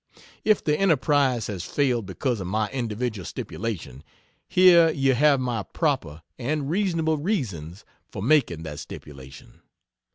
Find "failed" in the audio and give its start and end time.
1.63-2.07